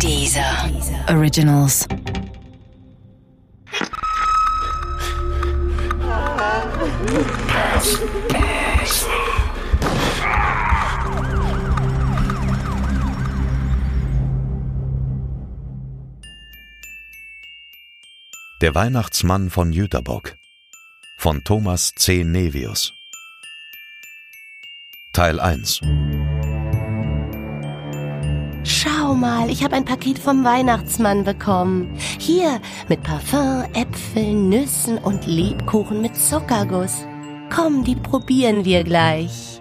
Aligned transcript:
Dieser 0.00 0.70
Originals. 1.08 1.86
Der 18.60 18.74
Weihnachtsmann 18.74 19.50
von 19.50 19.72
Jüterbock 19.72 20.36
von 21.18 21.42
Thomas 21.44 21.92
C. 21.96 22.24
Nevius 22.24 22.92
Teil 25.12 25.38
1 25.38 25.80
Mal, 29.14 29.50
ich 29.50 29.64
habe 29.64 29.74
ein 29.76 29.84
Paket 29.84 30.18
vom 30.18 30.44
Weihnachtsmann 30.44 31.24
bekommen. 31.24 31.96
Hier 32.18 32.60
mit 32.88 33.02
Parfum, 33.02 33.64
Äpfeln, 33.74 34.48
Nüssen 34.48 34.98
und 34.98 35.26
Lebkuchen 35.26 36.02
mit 36.02 36.16
Zuckerguss. 36.16 37.06
Komm, 37.54 37.84
die 37.84 37.96
probieren 37.96 38.64
wir 38.64 38.84
gleich. 38.84 39.60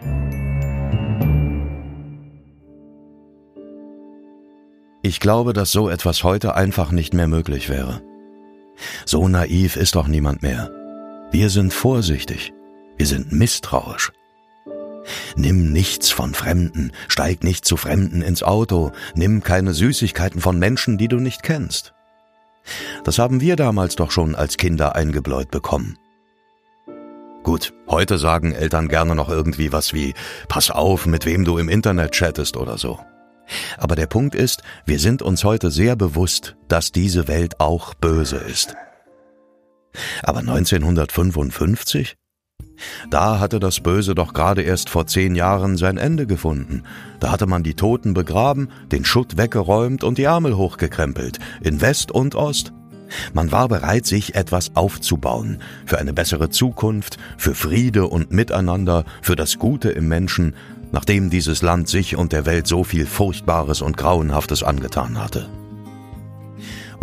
Ich 5.01 5.19
glaube, 5.19 5.53
dass 5.53 5.71
so 5.71 5.89
etwas 5.89 6.23
heute 6.23 6.55
einfach 6.55 6.91
nicht 6.91 7.13
mehr 7.13 7.27
möglich 7.27 7.69
wäre. 7.69 8.01
So 9.05 9.27
naiv 9.27 9.75
ist 9.75 9.95
doch 9.95 10.07
niemand 10.07 10.41
mehr. 10.41 10.71
Wir 11.31 11.49
sind 11.49 11.73
vorsichtig. 11.73 12.53
Wir 12.97 13.05
sind 13.05 13.31
misstrauisch. 13.31 14.11
Nimm 15.35 15.71
nichts 15.71 16.11
von 16.11 16.33
Fremden, 16.33 16.91
steig 17.07 17.43
nicht 17.43 17.65
zu 17.65 17.77
Fremden 17.77 18.21
ins 18.21 18.43
Auto, 18.43 18.91
nimm 19.15 19.43
keine 19.43 19.73
Süßigkeiten 19.73 20.41
von 20.41 20.59
Menschen, 20.59 20.97
die 20.97 21.07
du 21.07 21.17
nicht 21.17 21.43
kennst. 21.43 21.93
Das 23.03 23.19
haben 23.19 23.41
wir 23.41 23.55
damals 23.55 23.95
doch 23.95 24.11
schon 24.11 24.35
als 24.35 24.57
Kinder 24.57 24.95
eingebläut 24.95 25.51
bekommen. 25.51 25.97
Gut, 27.43 27.73
heute 27.89 28.17
sagen 28.17 28.53
Eltern 28.53 28.87
gerne 28.87 29.15
noch 29.15 29.27
irgendwie 29.27 29.73
was 29.73 29.93
wie 29.93 30.13
Pass 30.47 30.71
auf, 30.71 31.05
mit 31.05 31.25
wem 31.25 31.43
du 31.43 31.57
im 31.57 31.67
Internet 31.67 32.13
chattest 32.13 32.55
oder 32.55 32.77
so. 32.77 32.99
Aber 33.77 33.95
der 33.95 34.07
Punkt 34.07 34.33
ist, 34.33 34.63
wir 34.85 34.99
sind 34.99 35.21
uns 35.21 35.43
heute 35.43 35.69
sehr 35.69 35.97
bewusst, 35.97 36.55
dass 36.69 36.93
diese 36.93 37.27
Welt 37.27 37.59
auch 37.59 37.93
böse 37.95 38.37
ist. 38.37 38.75
Aber 40.23 40.39
1955? 40.39 42.15
Da 43.09 43.39
hatte 43.39 43.59
das 43.59 43.79
Böse 43.79 44.15
doch 44.15 44.33
gerade 44.33 44.61
erst 44.61 44.89
vor 44.89 45.07
zehn 45.07 45.35
Jahren 45.35 45.77
sein 45.77 45.97
Ende 45.97 46.27
gefunden. 46.27 46.83
Da 47.19 47.31
hatte 47.31 47.45
man 47.45 47.63
die 47.63 47.75
Toten 47.75 48.13
begraben, 48.13 48.69
den 48.91 49.05
Schutt 49.05 49.37
weggeräumt 49.37 50.03
und 50.03 50.17
die 50.17 50.23
Ärmel 50.23 50.57
hochgekrempelt, 50.57 51.39
in 51.61 51.81
West 51.81 52.11
und 52.11 52.35
Ost. 52.35 52.73
Man 53.33 53.51
war 53.51 53.67
bereit, 53.67 54.05
sich 54.05 54.35
etwas 54.35 54.75
aufzubauen, 54.75 55.59
für 55.85 55.99
eine 55.99 56.13
bessere 56.13 56.49
Zukunft, 56.49 57.17
für 57.37 57.53
Friede 57.53 58.07
und 58.07 58.31
Miteinander, 58.31 59.05
für 59.21 59.35
das 59.35 59.59
Gute 59.59 59.89
im 59.91 60.07
Menschen, 60.07 60.55
nachdem 60.91 61.29
dieses 61.29 61.61
Land 61.61 61.87
sich 61.87 62.15
und 62.15 62.31
der 62.31 62.45
Welt 62.45 62.67
so 62.67 62.83
viel 62.83 63.05
Furchtbares 63.05 63.81
und 63.81 63.97
Grauenhaftes 63.97 64.63
angetan 64.63 65.21
hatte. 65.21 65.49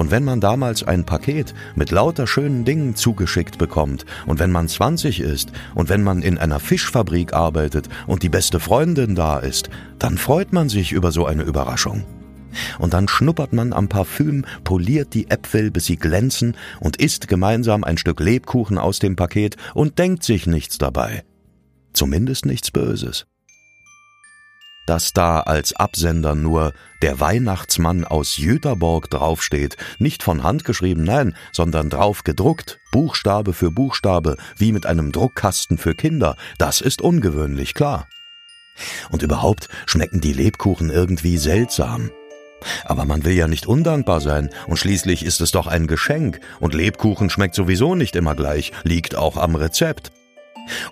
Und 0.01 0.11
wenn 0.11 0.25
man 0.25 0.41
damals 0.41 0.83
ein 0.83 1.05
Paket 1.05 1.53
mit 1.75 1.91
lauter 1.91 2.27
schönen 2.27 2.65
Dingen 2.65 2.97
zugeschickt 2.97 3.59
bekommt, 3.59 4.07
und 4.25 4.39
wenn 4.39 4.51
man 4.51 4.67
20 4.67 5.21
ist, 5.21 5.53
und 5.75 5.91
wenn 5.91 6.03
man 6.03 6.23
in 6.23 6.39
einer 6.39 6.59
Fischfabrik 6.59 7.35
arbeitet 7.35 7.91
und 8.07 8.23
die 8.23 8.31
beste 8.31 8.61
Freundin 8.61 9.15
da 9.15 9.39
ist, 9.39 9.69
dann 9.99 10.17
freut 10.17 10.55
man 10.55 10.71
sich 10.71 10.93
über 10.93 11.13
so 11.13 11.27
eine 11.27 11.43
Überraschung. 11.43 12.05
Und 12.79 12.95
dann 12.95 13.09
schnuppert 13.09 13.53
man 13.53 13.75
am 13.75 13.91
Parfüm, 13.91 14.47
poliert 14.65 15.13
die 15.13 15.29
Äpfel, 15.31 15.71
bis 15.71 15.85
sie 15.85 15.97
glänzen, 15.97 16.57
und 16.81 16.97
isst 16.97 17.29
gemeinsam 17.29 17.85
ein 17.85 17.99
Stück 17.99 18.21
Lebkuchen 18.21 18.79
aus 18.79 19.01
dem 19.01 19.17
Paket 19.17 19.59
und 19.75 19.99
denkt 19.99 20.25
sich 20.25 20.47
nichts 20.47 20.79
dabei. 20.79 21.25
Zumindest 21.93 22.47
nichts 22.47 22.71
Böses 22.71 23.27
dass 24.91 25.13
da 25.13 25.39
als 25.39 25.73
Absender 25.73 26.35
nur 26.35 26.73
der 27.01 27.21
Weihnachtsmann 27.21 28.05
aus 28.05 28.39
Jüterborg 28.39 29.09
draufsteht, 29.09 29.77
nicht 30.01 30.25
von 30.25 30.43
Hand 30.43 30.65
geschrieben, 30.65 31.05
nein, 31.05 31.37
sondern 31.53 31.91
drauf 31.91 32.25
gedruckt, 32.25 32.81
Buchstabe 32.91 33.53
für 33.53 33.71
Buchstabe, 33.71 34.37
wie 34.57 34.73
mit 34.73 34.87
einem 34.87 35.13
Druckkasten 35.13 35.79
für 35.79 35.95
Kinder, 35.95 36.35
das 36.59 36.81
ist 36.81 37.03
ungewöhnlich, 37.03 37.75
klar. 37.75 38.09
Und 39.11 39.23
überhaupt 39.23 39.69
schmecken 39.87 40.21
die 40.21 40.33
Lebkuchen 40.33 40.91
irgendwie 40.91 41.39
seltsam. 41.39 42.11
Aber 42.85 43.05
man 43.05 43.25
will 43.25 43.35
ja 43.35 43.47
nicht 43.47 43.69
undankbar 43.69 44.21
sein, 44.21 44.51
und 44.67 44.77
schließlich 44.77 45.25
ist 45.25 45.41
es 45.41 45.53
doch 45.53 45.69
ein 45.69 45.87
Geschenk, 45.87 46.41
und 46.59 46.75
Lebkuchen 46.75 47.31
schmeckt 47.31 47.55
sowieso 47.55 47.95
nicht 47.95 48.17
immer 48.17 48.35
gleich, 48.35 48.73
liegt 48.83 49.15
auch 49.15 49.37
am 49.37 49.55
Rezept. 49.55 50.11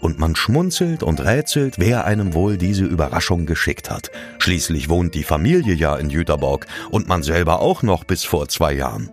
Und 0.01 0.19
man 0.19 0.37
schmunzelt 0.37 1.03
und 1.03 1.21
rätselt, 1.21 1.79
wer 1.79 2.05
einem 2.05 2.35
wohl 2.35 2.57
diese 2.57 2.85
Überraschung 2.85 3.47
geschickt 3.47 3.91
hat. 3.91 4.11
Schließlich 4.39 4.89
wohnt 4.89 5.15
die 5.15 5.25
Familie 5.25 5.75
ja 5.75 5.97
in 5.97 6.11
Jüterborg 6.11 6.67
und 6.91 7.09
man 7.09 7.23
selber 7.23 7.61
auch 7.61 7.83
noch 7.83 8.05
bis 8.05 8.25
vor 8.25 8.49
zwei 8.49 8.73
Jahren. 8.73 9.11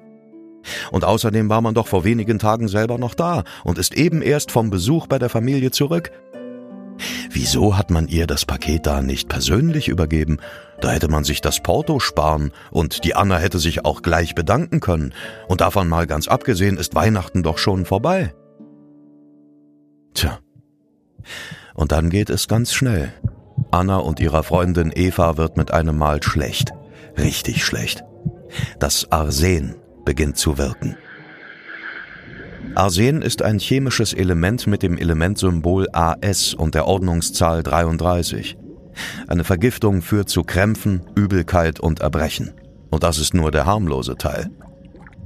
Und 0.91 1.05
außerdem 1.05 1.49
war 1.49 1.61
man 1.61 1.73
doch 1.73 1.87
vor 1.87 2.03
wenigen 2.03 2.39
Tagen 2.39 2.67
selber 2.67 2.97
noch 2.97 3.13
da 3.13 3.43
und 3.63 3.77
ist 3.77 3.93
eben 3.93 4.21
erst 4.21 4.51
vom 4.51 4.69
Besuch 4.69 5.07
bei 5.07 5.19
der 5.19 5.29
Familie 5.29 5.71
zurück. 5.71 6.11
Wieso 7.29 7.77
hat 7.77 7.91
man 7.91 8.07
ihr 8.07 8.27
das 8.27 8.45
Paket 8.45 8.85
da 8.85 9.01
nicht 9.01 9.27
persönlich 9.27 9.89
übergeben? 9.89 10.39
Da 10.81 10.91
hätte 10.91 11.09
man 11.09 11.23
sich 11.23 11.41
das 11.41 11.61
Porto 11.61 11.99
sparen 11.99 12.51
und 12.71 13.03
die 13.03 13.15
Anna 13.15 13.37
hätte 13.37 13.59
sich 13.59 13.85
auch 13.85 14.01
gleich 14.01 14.35
bedanken 14.35 14.79
können. 14.79 15.13
Und 15.47 15.61
davon 15.61 15.89
mal 15.89 16.07
ganz 16.07 16.27
abgesehen 16.27 16.77
ist 16.77 16.95
Weihnachten 16.95 17.43
doch 17.43 17.57
schon 17.57 17.85
vorbei. 17.85 18.33
Tja, 20.13 20.39
und 21.74 21.91
dann 21.91 22.09
geht 22.09 22.30
es 22.30 22.47
ganz 22.47 22.74
schnell. 22.74 23.13
Anna 23.72 23.97
und 23.97 24.19
ihrer 24.19 24.44
Freundin 24.44 24.91
Eva 24.94 25.38
wird 25.38 25.58
mit 25.58 25.72
einem 25.72 25.97
Mal 25.97 26.22
schlecht. 26.24 26.72
Richtig 27.18 27.66
schlecht. 27.66 28.03
Das 28.80 29.12
Arsen 29.12 29.75
beginnt 30.06 30.38
zu 30.38 30.58
wirken. 30.58 30.97
Arsen 32.74 33.22
ist 33.22 33.41
ein 33.41 33.59
chemisches 33.59 34.13
Element 34.13 34.68
mit 34.68 34.84
dem 34.84 34.97
Elementsymbol 34.97 35.88
AS 35.94 36.53
und 36.53 36.75
der 36.75 36.88
Ordnungszahl 36.88 37.63
33. 37.63 38.57
Eine 39.28 39.44
Vergiftung 39.44 40.02
führt 40.02 40.30
zu 40.30 40.44
Krämpfen, 40.44 41.02
Übelkeit 41.16 41.80
und 41.80 42.00
Erbrechen. 42.00 42.53
Und 42.90 43.03
das 43.03 43.18
ist 43.18 43.34
nur 43.34 43.52
der 43.52 43.66
harmlose 43.66 44.16
Teil. 44.16 44.50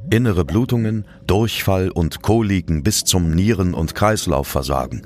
Innere 0.10 0.44
Blutungen, 0.44 1.06
Durchfall 1.28 1.90
und 1.90 2.22
Koliken 2.22 2.84
bis 2.84 3.04
zum 3.04 3.32
Nieren- 3.32 3.76
und 3.76 3.94
Kreislaufversagen. 3.94 5.04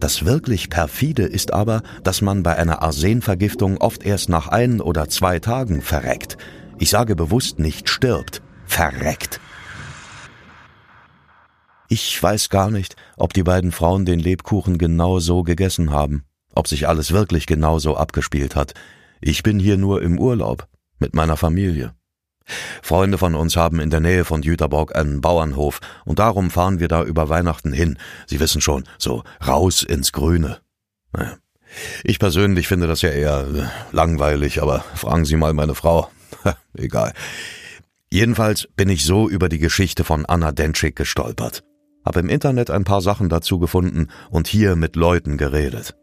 Das 0.00 0.24
wirklich 0.24 0.70
perfide 0.70 1.24
ist 1.24 1.52
aber, 1.52 1.82
dass 2.02 2.20
man 2.20 2.42
bei 2.42 2.56
einer 2.56 2.82
Arsenvergiftung 2.82 3.78
oft 3.78 4.04
erst 4.04 4.28
nach 4.28 4.48
ein 4.48 4.80
oder 4.80 5.08
zwei 5.08 5.38
Tagen 5.38 5.82
verreckt. 5.82 6.36
Ich 6.78 6.90
sage 6.90 7.16
bewusst 7.16 7.58
nicht 7.58 7.88
stirbt, 7.88 8.42
verreckt. 8.66 9.40
Ich 11.88 12.20
weiß 12.20 12.48
gar 12.48 12.70
nicht, 12.70 12.96
ob 13.16 13.32
die 13.34 13.42
beiden 13.42 13.70
Frauen 13.70 14.04
den 14.04 14.18
Lebkuchen 14.18 14.78
genau 14.78 15.20
so 15.20 15.42
gegessen 15.42 15.90
haben, 15.90 16.24
ob 16.54 16.66
sich 16.66 16.88
alles 16.88 17.12
wirklich 17.12 17.46
genau 17.46 17.78
so 17.78 17.96
abgespielt 17.96 18.56
hat. 18.56 18.74
Ich 19.20 19.42
bin 19.42 19.58
hier 19.58 19.76
nur 19.76 20.02
im 20.02 20.18
Urlaub 20.18 20.66
mit 20.98 21.14
meiner 21.14 21.36
Familie. 21.36 21.94
Freunde 22.82 23.18
von 23.18 23.34
uns 23.34 23.56
haben 23.56 23.80
in 23.80 23.90
der 23.90 24.00
Nähe 24.00 24.24
von 24.24 24.42
Jüterborg 24.42 24.94
einen 24.94 25.20
Bauernhof 25.20 25.80
und 26.04 26.18
darum 26.18 26.50
fahren 26.50 26.80
wir 26.80 26.88
da 26.88 27.02
über 27.02 27.28
Weihnachten 27.28 27.72
hin. 27.72 27.98
Sie 28.26 28.40
wissen 28.40 28.60
schon, 28.60 28.84
so 28.98 29.24
raus 29.46 29.82
ins 29.82 30.12
Grüne. 30.12 30.58
Naja. 31.12 31.36
Ich 32.04 32.18
persönlich 32.18 32.68
finde 32.68 32.86
das 32.86 33.02
ja 33.02 33.10
eher 33.10 33.46
äh, 33.52 33.94
langweilig, 33.94 34.62
aber 34.62 34.84
fragen 34.94 35.24
Sie 35.24 35.36
mal 35.36 35.54
meine 35.54 35.74
Frau. 35.74 36.08
Egal. 36.76 37.12
Jedenfalls 38.10 38.68
bin 38.76 38.88
ich 38.88 39.04
so 39.04 39.28
über 39.28 39.48
die 39.48 39.58
Geschichte 39.58 40.04
von 40.04 40.24
Anna 40.24 40.52
Dentschik 40.52 40.94
gestolpert. 40.94 41.64
Hab 42.04 42.16
im 42.16 42.28
Internet 42.28 42.70
ein 42.70 42.84
paar 42.84 43.00
Sachen 43.00 43.28
dazu 43.28 43.58
gefunden 43.58 44.08
und 44.30 44.46
hier 44.46 44.76
mit 44.76 44.94
Leuten 44.94 45.36
geredet. 45.36 45.96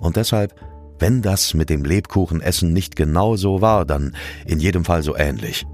Und 0.00 0.16
deshalb 0.16 0.54
wenn 0.98 1.22
das 1.22 1.54
mit 1.54 1.70
dem 1.70 1.84
Lebkuchenessen 1.84 2.72
nicht 2.72 2.96
genau 2.96 3.36
so 3.36 3.60
war, 3.60 3.84
dann 3.84 4.14
in 4.46 4.60
jedem 4.60 4.84
Fall 4.84 5.02
so 5.02 5.16
ähnlich. 5.16 5.66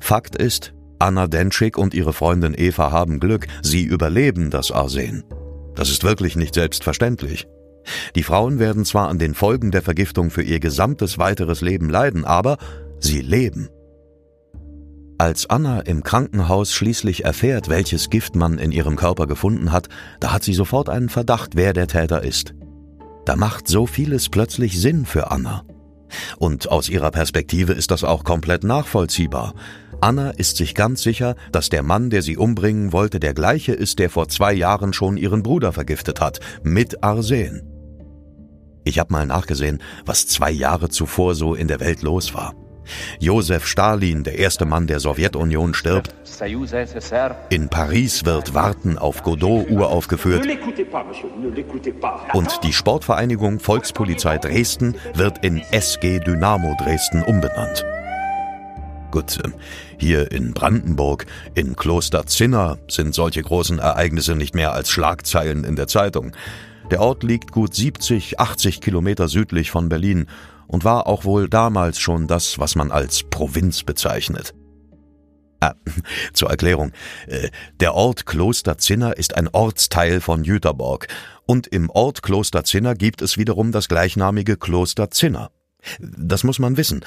Fakt 0.00 0.36
ist, 0.36 0.74
Anna 0.98 1.28
Dentschik 1.28 1.78
und 1.78 1.94
ihre 1.94 2.12
Freundin 2.12 2.54
Eva 2.56 2.90
haben 2.90 3.20
Glück, 3.20 3.46
sie 3.62 3.84
überleben 3.84 4.50
das 4.50 4.72
Arsen. 4.72 5.24
Das 5.74 5.90
ist 5.90 6.02
wirklich 6.02 6.34
nicht 6.34 6.54
selbstverständlich. 6.54 7.46
Die 8.14 8.22
Frauen 8.22 8.58
werden 8.58 8.84
zwar 8.84 9.08
an 9.08 9.18
den 9.18 9.34
Folgen 9.34 9.70
der 9.70 9.82
Vergiftung 9.82 10.30
für 10.30 10.42
ihr 10.42 10.60
gesamtes 10.60 11.18
weiteres 11.18 11.60
Leben 11.60 11.88
leiden, 11.88 12.24
aber 12.24 12.58
sie 12.98 13.20
leben. 13.20 13.68
Als 15.18 15.50
Anna 15.50 15.80
im 15.80 16.02
Krankenhaus 16.02 16.72
schließlich 16.72 17.24
erfährt, 17.24 17.68
welches 17.68 18.10
Gift 18.10 18.36
man 18.36 18.58
in 18.58 18.70
ihrem 18.70 18.96
Körper 18.96 19.26
gefunden 19.26 19.72
hat, 19.72 19.88
da 20.20 20.32
hat 20.32 20.44
sie 20.44 20.54
sofort 20.54 20.88
einen 20.88 21.08
Verdacht, 21.08 21.52
wer 21.54 21.72
der 21.72 21.88
Täter 21.88 22.22
ist. 22.22 22.54
Da 23.28 23.36
macht 23.36 23.68
so 23.68 23.84
vieles 23.84 24.30
plötzlich 24.30 24.80
Sinn 24.80 25.04
für 25.04 25.30
Anna. 25.30 25.62
Und 26.38 26.70
aus 26.70 26.88
ihrer 26.88 27.10
Perspektive 27.10 27.74
ist 27.74 27.90
das 27.90 28.02
auch 28.02 28.24
komplett 28.24 28.64
nachvollziehbar. 28.64 29.52
Anna 30.00 30.30
ist 30.30 30.56
sich 30.56 30.74
ganz 30.74 31.02
sicher, 31.02 31.36
dass 31.52 31.68
der 31.68 31.82
Mann, 31.82 32.08
der 32.08 32.22
sie 32.22 32.38
umbringen 32.38 32.90
wollte, 32.90 33.20
der 33.20 33.34
gleiche 33.34 33.74
ist, 33.74 33.98
der 33.98 34.08
vor 34.08 34.30
zwei 34.30 34.54
Jahren 34.54 34.94
schon 34.94 35.18
ihren 35.18 35.42
Bruder 35.42 35.74
vergiftet 35.74 36.22
hat, 36.22 36.40
mit 36.62 37.04
Arsen. 37.04 37.64
Ich 38.84 38.98
habe 38.98 39.12
mal 39.12 39.26
nachgesehen, 39.26 39.82
was 40.06 40.26
zwei 40.26 40.50
Jahre 40.50 40.88
zuvor 40.88 41.34
so 41.34 41.54
in 41.54 41.68
der 41.68 41.80
Welt 41.80 42.00
los 42.00 42.32
war. 42.32 42.54
Josef 43.18 43.66
Stalin, 43.66 44.24
der 44.24 44.38
erste 44.38 44.64
Mann 44.64 44.86
der 44.86 45.00
Sowjetunion, 45.00 45.74
stirbt. 45.74 46.14
In 47.50 47.68
Paris 47.68 48.24
wird 48.24 48.54
Warten 48.54 48.98
auf 48.98 49.22
Godot 49.22 49.70
uraufgeführt. 49.70 50.46
Und 52.32 52.64
die 52.64 52.72
Sportvereinigung 52.72 53.60
Volkspolizei 53.60 54.38
Dresden 54.38 54.94
wird 55.14 55.44
in 55.44 55.62
SG 55.70 56.20
Dynamo 56.20 56.74
Dresden 56.78 57.22
umbenannt. 57.22 57.84
Gut, 59.10 59.38
ähm, 59.42 59.54
hier 59.96 60.30
in 60.32 60.52
Brandenburg, 60.52 61.24
in 61.54 61.76
Kloster 61.76 62.26
Zinner 62.26 62.78
sind 62.88 63.14
solche 63.14 63.42
großen 63.42 63.78
Ereignisse 63.78 64.36
nicht 64.36 64.54
mehr 64.54 64.72
als 64.72 64.90
Schlagzeilen 64.90 65.64
in 65.64 65.76
der 65.76 65.88
Zeitung. 65.88 66.32
Der 66.90 67.00
Ort 67.00 67.22
liegt 67.22 67.52
gut 67.52 67.74
70, 67.74 68.38
80 68.38 68.80
Kilometer 68.80 69.28
südlich 69.28 69.70
von 69.70 69.88
Berlin 69.88 70.26
und 70.68 70.84
war 70.84 71.08
auch 71.08 71.24
wohl 71.24 71.48
damals 71.48 71.98
schon 71.98 72.28
das, 72.28 72.60
was 72.60 72.76
man 72.76 72.92
als 72.92 73.24
Provinz 73.24 73.82
bezeichnet. 73.82 74.54
Ah, 75.60 75.74
zur 76.32 76.50
Erklärung. 76.50 76.92
Äh, 77.26 77.48
der 77.80 77.94
Ort 77.94 78.26
Klosterzinner 78.26 79.16
ist 79.16 79.34
ein 79.34 79.48
Ortsteil 79.48 80.20
von 80.20 80.44
Jüterborg 80.44 81.08
und 81.46 81.66
im 81.66 81.90
Ort 81.90 82.22
Klosterzinner 82.22 82.94
gibt 82.94 83.22
es 83.22 83.38
wiederum 83.38 83.72
das 83.72 83.88
gleichnamige 83.88 84.56
Kloster 84.56 85.10
Zinner. 85.10 85.50
Das 85.98 86.44
muss 86.44 86.58
man 86.58 86.76
wissen. 86.76 87.04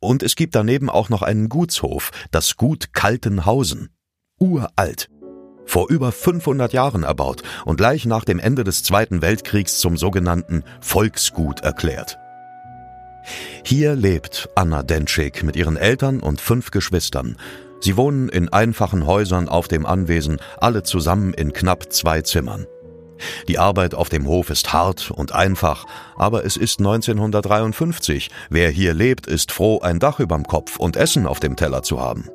Und 0.00 0.24
es 0.24 0.34
gibt 0.34 0.56
daneben 0.56 0.90
auch 0.90 1.10
noch 1.10 1.22
einen 1.22 1.48
Gutshof, 1.48 2.10
das 2.32 2.56
Gut 2.56 2.92
Kaltenhausen. 2.92 3.90
Uralt. 4.40 5.08
Vor 5.64 5.88
über 5.88 6.10
500 6.10 6.72
Jahren 6.72 7.04
erbaut 7.04 7.42
und 7.64 7.76
gleich 7.76 8.04
nach 8.04 8.24
dem 8.24 8.40
Ende 8.40 8.64
des 8.64 8.82
Zweiten 8.82 9.22
Weltkriegs 9.22 9.78
zum 9.78 9.96
sogenannten 9.96 10.64
Volksgut 10.80 11.60
erklärt. 11.60 12.18
Hier 13.64 13.94
lebt 13.94 14.48
Anna 14.54 14.82
Denschik 14.82 15.42
mit 15.42 15.56
ihren 15.56 15.76
Eltern 15.76 16.20
und 16.20 16.40
fünf 16.40 16.70
Geschwistern. 16.70 17.36
Sie 17.80 17.96
wohnen 17.96 18.28
in 18.28 18.48
einfachen 18.48 19.06
Häusern 19.06 19.48
auf 19.48 19.68
dem 19.68 19.86
Anwesen, 19.86 20.38
alle 20.58 20.82
zusammen 20.82 21.34
in 21.34 21.52
knapp 21.52 21.92
zwei 21.92 22.22
Zimmern. 22.22 22.66
Die 23.48 23.58
Arbeit 23.58 23.94
auf 23.94 24.08
dem 24.08 24.26
Hof 24.26 24.50
ist 24.50 24.72
hart 24.72 25.10
und 25.10 25.32
einfach, 25.32 25.86
aber 26.16 26.44
es 26.44 26.56
ist 26.56 26.80
1953. 26.80 28.30
Wer 28.50 28.70
hier 28.70 28.94
lebt, 28.94 29.26
ist 29.26 29.52
froh, 29.52 29.80
ein 29.80 29.98
Dach 29.98 30.20
überm 30.20 30.44
Kopf 30.44 30.76
und 30.76 30.96
Essen 30.96 31.26
auf 31.26 31.40
dem 31.40 31.56
Teller 31.56 31.82
zu 31.82 32.00
haben. 32.00 32.28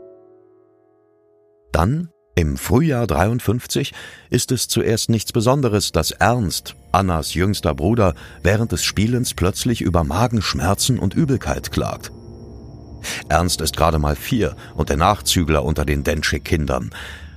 Dann 1.71 2.09
im 2.37 2.55
Frühjahr 2.55 3.07
53 3.07 3.95
ist 4.29 4.51
es 4.51 4.67
zuerst 4.67 5.09
nichts 5.09 5.33
Besonderes, 5.33 5.91
dass 5.91 6.11
Ernst, 6.11 6.75
Annas 6.91 7.33
jüngster 7.33 7.73
Bruder, 7.73 8.13
während 8.43 8.71
des 8.71 8.83
Spielens 8.83 9.33
plötzlich 9.33 9.81
über 9.81 10.03
Magenschmerzen 10.03 10.99
und 10.99 11.15
Übelkeit 11.15 11.71
klagt. 11.71 12.11
Ernst 13.27 13.59
ist 13.61 13.75
gerade 13.75 13.97
mal 13.97 14.15
vier 14.15 14.55
und 14.75 14.89
der 14.89 14.97
Nachzügler 14.97 15.65
unter 15.65 15.83
den 15.83 16.03
Denschik-Kindern. 16.03 16.91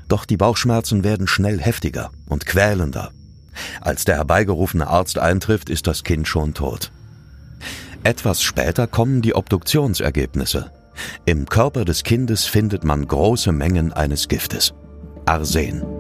Doch 0.08 0.26
die 0.26 0.36
Bauchschmerzen 0.36 1.02
werden 1.02 1.26
schnell 1.26 1.58
heftiger 1.58 2.10
und 2.28 2.44
quälender. 2.44 3.10
Als 3.80 4.04
der 4.04 4.16
herbeigerufene 4.16 4.86
Arzt 4.86 5.18
eintrifft, 5.18 5.70
ist 5.70 5.86
das 5.86 6.04
Kind 6.04 6.28
schon 6.28 6.52
tot. 6.52 6.92
Etwas 8.02 8.42
später 8.42 8.86
kommen 8.86 9.22
die 9.22 9.34
Obduktionsergebnisse. 9.34 10.70
Im 11.24 11.46
Körper 11.46 11.86
des 11.86 12.02
Kindes 12.02 12.44
findet 12.44 12.84
man 12.84 13.08
große 13.08 13.52
Mengen 13.52 13.94
eines 13.94 14.28
Giftes. 14.28 14.74
Arsen. 15.30 15.99